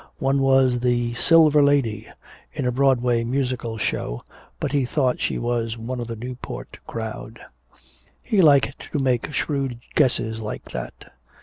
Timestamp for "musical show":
3.23-4.23